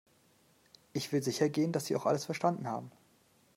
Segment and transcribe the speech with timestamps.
[0.93, 2.91] Ich will sicher gehen, dass Sie auch alles verstanden haben.